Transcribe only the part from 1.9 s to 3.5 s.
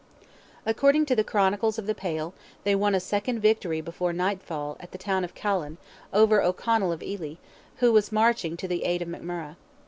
Pale, they won a second